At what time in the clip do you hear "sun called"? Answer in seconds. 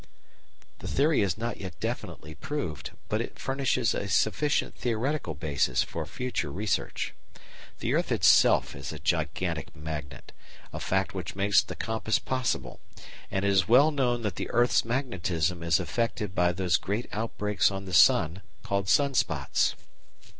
17.93-18.89